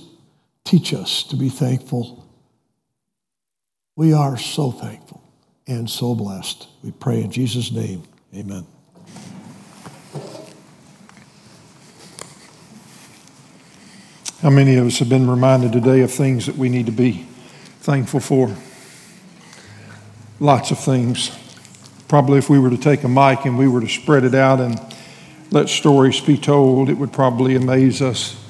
[0.64, 2.26] teach us to be thankful.
[3.96, 5.22] We are so thankful
[5.66, 6.68] and so blessed.
[6.82, 8.04] We pray in Jesus' name.
[8.34, 8.66] Amen.
[14.40, 17.26] How many of us have been reminded today of things that we need to be
[17.80, 18.54] thankful for?
[20.38, 21.36] Lots of things.
[22.08, 24.60] Probably if we were to take a mic and we were to spread it out
[24.60, 24.80] and
[25.50, 28.42] let stories be told, it would probably amaze us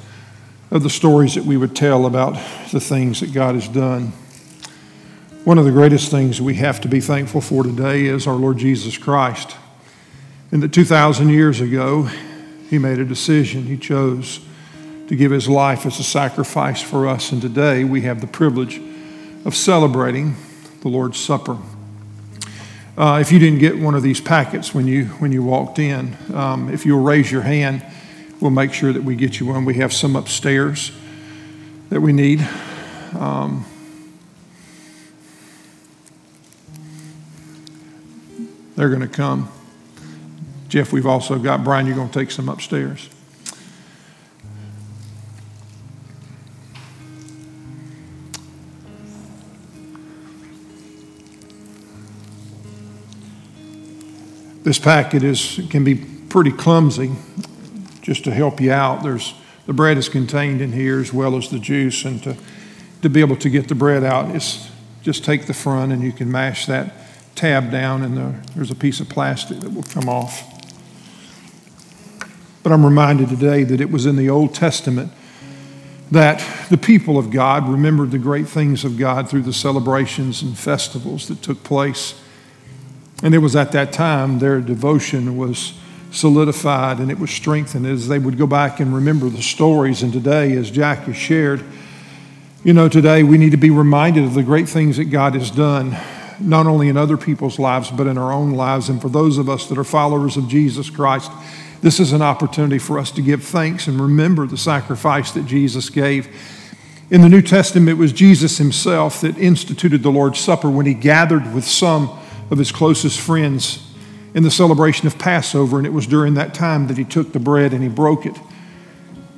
[0.70, 2.34] of the stories that we would tell about
[2.70, 4.12] the things that God has done.
[5.44, 8.58] One of the greatest things we have to be thankful for today is our Lord
[8.58, 9.56] Jesus Christ.
[10.52, 12.08] And that 2,000 years ago,
[12.68, 13.64] He made a decision.
[13.64, 14.40] He chose
[15.08, 17.32] to give his life as a sacrifice for us.
[17.32, 18.80] And today we have the privilege
[19.44, 20.36] of celebrating
[20.82, 21.56] the Lord's Supper.
[22.98, 26.16] Uh, if you didn't get one of these packets when you, when you walked in,
[26.34, 27.80] um, if you'll raise your hand,
[28.40, 29.64] we'll make sure that we get you one.
[29.64, 30.90] We have some upstairs
[31.90, 32.40] that we need.
[33.16, 33.64] Um,
[38.74, 39.48] they're going to come.
[40.66, 43.08] Jeff, we've also got, Brian, you're going to take some upstairs.
[54.62, 57.12] This packet is, can be pretty clumsy.
[58.02, 59.34] Just to help you out, there's
[59.66, 62.04] the bread is contained in here as well as the juice.
[62.04, 62.36] And to,
[63.02, 64.70] to be able to get the bread out, is
[65.02, 66.92] just take the front and you can mash that
[67.34, 70.42] tab down, and the, there's a piece of plastic that will come off.
[72.62, 75.12] But I'm reminded today that it was in the Old Testament
[76.10, 80.58] that the people of God remembered the great things of God through the celebrations and
[80.58, 82.20] festivals that took place
[83.22, 85.74] and it was at that time their devotion was
[86.10, 90.02] solidified and it was strengthened as they would go back and remember the stories.
[90.02, 91.62] And today, as Jack has shared,
[92.64, 95.50] you know, today we need to be reminded of the great things that God has
[95.50, 95.96] done,
[96.40, 98.88] not only in other people's lives, but in our own lives.
[98.88, 101.30] And for those of us that are followers of Jesus Christ,
[101.80, 105.90] this is an opportunity for us to give thanks and remember the sacrifice that Jesus
[105.90, 106.28] gave.
[107.10, 110.94] In the New Testament, it was Jesus himself that instituted the Lord's Supper when he
[110.94, 112.18] gathered with some
[112.50, 113.84] of his closest friends
[114.34, 117.38] in the celebration of Passover, and it was during that time that he took the
[117.40, 118.38] bread and he broke it.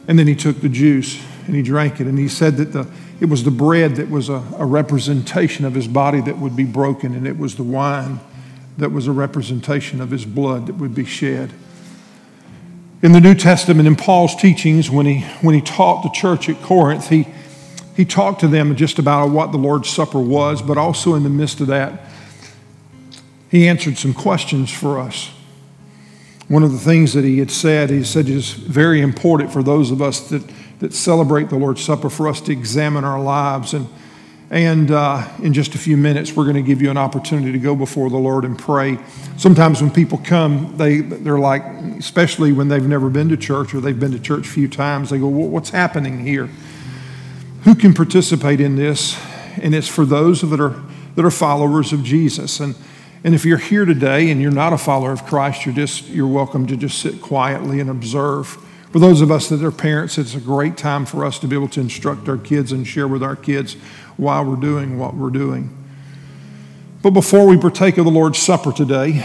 [0.09, 2.07] And then he took the juice and he drank it.
[2.07, 2.87] And he said that the,
[3.21, 6.65] it was the bread that was a, a representation of his body that would be
[6.65, 8.21] broken, and it was the wine
[8.79, 11.53] that was a representation of his blood that would be shed.
[13.03, 16.61] In the New Testament, in Paul's teachings, when he, when he taught the church at
[16.63, 17.27] Corinth, he,
[17.97, 21.31] he talked to them just about what the Lord's Supper was, but also in the
[21.31, 22.10] midst of that,
[23.51, 25.31] he answered some questions for us.
[26.49, 29.91] One of the things that he had said, he said is very important for those
[29.91, 30.43] of us that,
[30.79, 33.75] that celebrate the Lord's Supper for us to examine our lives.
[33.75, 33.89] And,
[34.51, 37.59] and uh, in just a few minutes, we're going to give you an opportunity to
[37.59, 38.99] go before the Lord and pray.
[39.37, 41.65] Sometimes when people come, they, they're like,
[41.99, 45.11] especially when they've never been to church or they've been to church a few times,
[45.11, 46.49] they go, well, What's happening here?
[47.63, 49.17] Who can participate in this?
[49.61, 50.81] And it's for those that are,
[51.15, 52.59] that are followers of Jesus.
[52.59, 52.75] And
[53.23, 56.27] and if you're here today and you're not a follower of Christ, you're just you're
[56.27, 58.47] welcome to just sit quietly and observe.
[58.93, 61.55] For those of us that are parents, it's a great time for us to be
[61.55, 63.75] able to instruct our kids and share with our kids
[64.17, 65.77] why we're doing what we're doing.
[67.03, 69.23] But before we partake of the Lord's Supper today,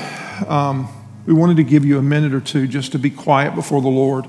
[0.47, 0.87] um,
[1.25, 3.87] we wanted to give you a minute or two just to be quiet before the
[3.87, 4.27] Lord,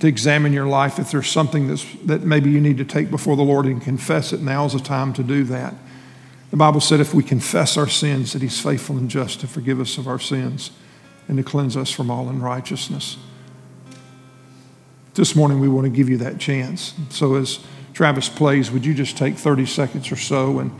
[0.00, 0.98] to examine your life.
[0.98, 4.32] If there's something that's, that maybe you need to take before the Lord and confess
[4.32, 5.74] it, now's the time to do that.
[6.52, 9.80] The Bible said if we confess our sins, that He's faithful and just to forgive
[9.80, 10.70] us of our sins
[11.26, 13.16] and to cleanse us from all unrighteousness.
[15.14, 16.92] This morning, we want to give you that chance.
[17.08, 17.60] So, as
[17.94, 20.58] Travis plays, would you just take 30 seconds or so?
[20.58, 20.78] And,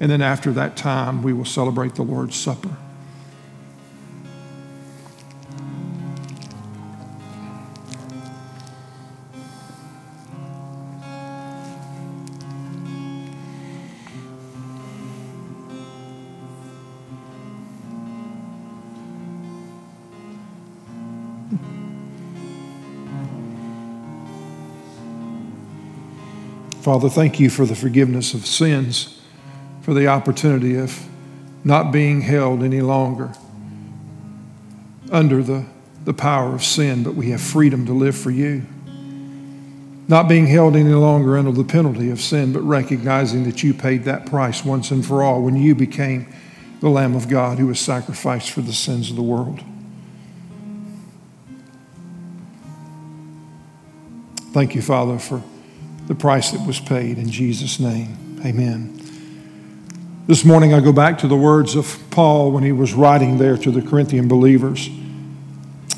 [0.00, 2.74] and then after that time, we will celebrate the Lord's Supper.
[26.80, 29.20] Father, thank you for the forgiveness of sins,
[29.82, 31.06] for the opportunity of
[31.62, 33.34] not being held any longer
[35.10, 35.66] under the,
[36.06, 38.64] the power of sin, but we have freedom to live for you.
[40.08, 44.04] Not being held any longer under the penalty of sin, but recognizing that you paid
[44.04, 46.32] that price once and for all when you became
[46.80, 49.62] the Lamb of God who was sacrificed for the sins of the world.
[54.52, 55.42] Thank you, Father, for
[56.10, 57.18] the price that was paid.
[57.18, 59.00] In Jesus' name, amen.
[60.26, 63.56] This morning, I go back to the words of Paul when he was writing there
[63.56, 64.90] to the Corinthian believers.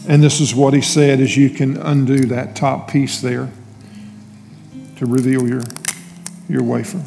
[0.07, 3.51] And this is what he said as you can undo that top piece there
[4.97, 5.63] to reveal your,
[6.47, 7.03] your wafer.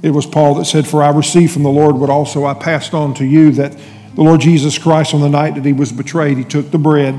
[0.00, 2.94] It was Paul that said, For I received from the Lord what also I passed
[2.94, 3.72] on to you, that
[4.14, 7.14] the Lord Jesus Christ, on the night that he was betrayed, he took the bread,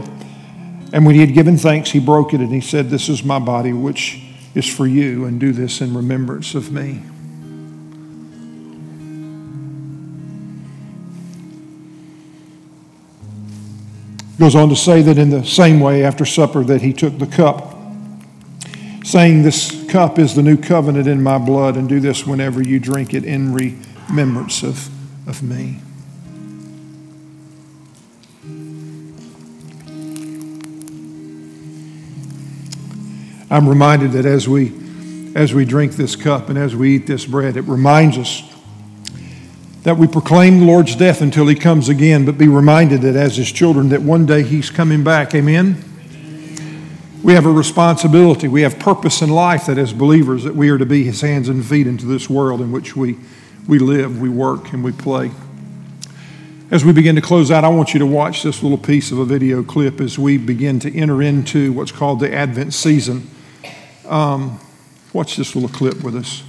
[0.94, 3.38] and when he had given thanks, he broke it, and he said, This is my
[3.38, 4.24] body, which
[4.56, 7.02] is for you, and do this in remembrance of me.
[14.40, 17.26] Goes on to say that in the same way, after supper, that he took the
[17.26, 17.76] cup,
[19.04, 22.80] saying, This cup is the new covenant in my blood, and do this whenever you
[22.80, 24.90] drink it in remembrance of,
[25.28, 25.80] of me.
[33.50, 34.74] I'm reminded that as we,
[35.34, 38.44] as we drink this cup and as we eat this bread, it reminds us
[39.84, 43.38] that we proclaim the Lord's death until he comes again, but be reminded that as
[43.38, 45.34] his children, that one day he's coming back.
[45.34, 45.82] Amen?
[47.24, 48.50] We have a responsibility.
[48.50, 51.48] We have purpose in life that as believers that we are to be his hands
[51.48, 53.18] and feet into this world in which we,
[53.66, 55.32] we live, we work, and we play.
[56.70, 59.20] As we begin to close out, I want you to watch this little piece of
[59.20, 63.30] a video clip as we begin to enter into what's called the Advent season.
[64.08, 64.60] Um,
[65.14, 66.44] watch this little clip with us.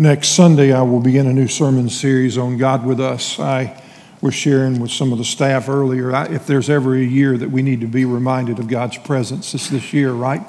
[0.00, 3.38] Next Sunday, I will begin a new sermon series on God with Us.
[3.38, 3.78] I
[4.22, 6.10] was sharing with some of the staff earlier.
[6.10, 9.52] I, if there's ever a year that we need to be reminded of God's presence,
[9.52, 10.40] it's this year, right?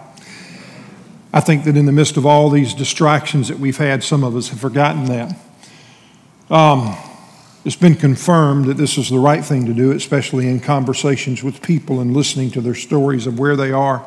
[1.33, 4.37] I think that in the midst of all these distractions that we've had, some of
[4.37, 5.35] us have forgotten that.
[6.49, 6.95] Um,
[7.65, 11.61] it's been confirmed that this is the right thing to do, especially in conversations with
[11.61, 13.97] people and listening to their stories of where they are,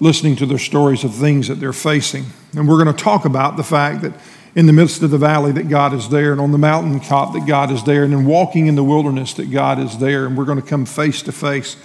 [0.00, 2.24] listening to their stories of things that they're facing.
[2.56, 4.12] And we're going to talk about the fact that
[4.54, 7.46] in the midst of the valley that God is there, and on the mountaintop that
[7.46, 10.26] God is there, and then walking in the wilderness that God is there.
[10.26, 11.76] And we're going to come face to face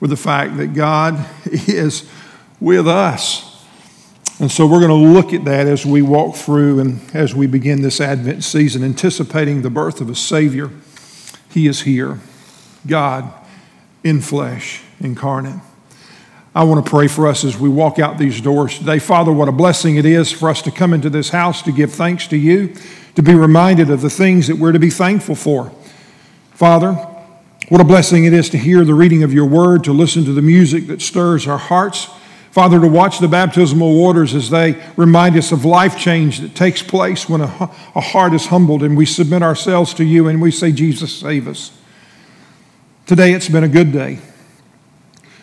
[0.00, 2.08] with the fact that God is
[2.60, 3.44] with us.
[4.40, 7.46] And so we're going to look at that as we walk through and as we
[7.46, 10.70] begin this Advent season, anticipating the birth of a Savior.
[11.50, 12.20] He is here,
[12.86, 13.32] God
[14.04, 15.60] in flesh, incarnate.
[16.58, 18.98] I want to pray for us as we walk out these doors today.
[18.98, 21.92] Father, what a blessing it is for us to come into this house to give
[21.92, 22.74] thanks to you,
[23.14, 25.70] to be reminded of the things that we're to be thankful for.
[26.50, 26.94] Father,
[27.68, 30.32] what a blessing it is to hear the reading of your word, to listen to
[30.32, 32.08] the music that stirs our hearts.
[32.50, 36.82] Father, to watch the baptismal waters as they remind us of life change that takes
[36.82, 40.50] place when a, a heart is humbled and we submit ourselves to you and we
[40.50, 41.70] say, Jesus, save us.
[43.06, 44.18] Today it's been a good day.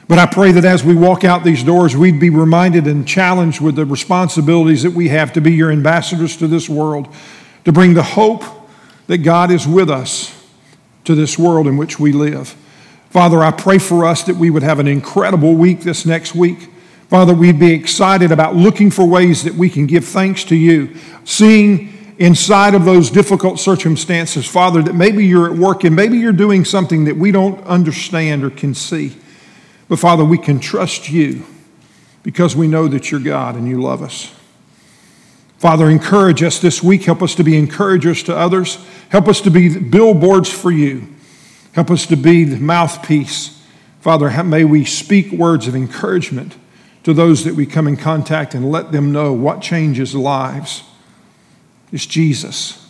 [0.07, 3.59] But I pray that as we walk out these doors, we'd be reminded and challenged
[3.59, 7.07] with the responsibilities that we have to be your ambassadors to this world,
[7.63, 8.43] to bring the hope
[9.07, 10.31] that God is with us
[11.05, 12.55] to this world in which we live.
[13.09, 16.69] Father, I pray for us that we would have an incredible week this next week.
[17.09, 20.95] Father, we'd be excited about looking for ways that we can give thanks to you,
[21.23, 26.33] seeing inside of those difficult circumstances, Father, that maybe you're at work and maybe you're
[26.33, 29.15] doing something that we don't understand or can see.
[29.87, 31.45] But Father, we can trust you
[32.23, 34.33] because we know that you're God and you love us.
[35.57, 37.03] Father, encourage us this week.
[37.03, 38.83] Help us to be encouragers to others.
[39.09, 41.07] Help us to be billboards for you.
[41.73, 43.63] Help us to be the mouthpiece.
[44.01, 46.55] Father, may we speak words of encouragement
[47.03, 50.83] to those that we come in contact and let them know what changes lives.
[51.91, 52.84] It's Jesus.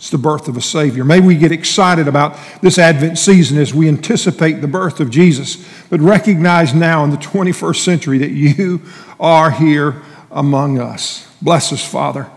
[0.00, 1.04] It's the birth of a Savior.
[1.04, 5.62] May we get excited about this Advent season as we anticipate the birth of Jesus,
[5.90, 8.80] but recognize now in the 21st century that you
[9.20, 11.30] are here among us.
[11.42, 12.30] Bless us, Father.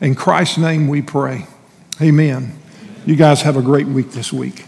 [0.00, 1.46] In Christ's name we pray.
[2.02, 2.58] Amen.
[3.06, 4.64] You guys have a great week this week.